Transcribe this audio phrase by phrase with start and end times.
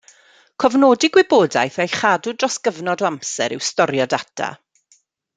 [0.61, 4.49] Cofnodi gwybodaeth a'i chadw dros gyfnod o amser yw storio data.